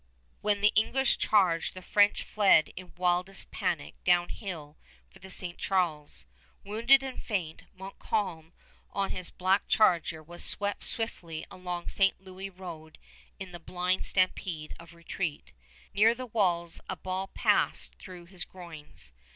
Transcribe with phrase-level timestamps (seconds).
[0.41, 4.79] When the English charged, the French fled in wildest panic downhill
[5.11, 5.59] for the St.
[5.59, 6.25] Charles.
[6.63, 8.51] Wounded and faint, Montcalm
[8.89, 12.19] on his black charger was swept swiftly along St.
[12.19, 12.97] Louis road
[13.37, 15.51] in the blind stampede of retreat.
[15.93, 19.11] Near the walls a ball passed through his groins.